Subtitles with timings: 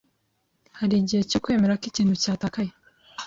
[0.79, 2.71] Hari igihe cyo ‘kwemera ko ikintu cyatakaye.